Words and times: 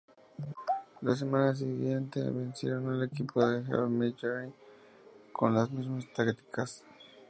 La 1.03 1.15
semana 1.15 1.53
siguiente 1.53 2.23
vencieron 2.23 2.89
al 2.89 3.03
equipo 3.03 3.45
de 3.45 3.63
Heavy 3.63 3.87
Machinery 3.87 4.51
con 5.31 5.53
las 5.53 5.69
mismas 5.69 6.11
tácticas. 6.11 6.83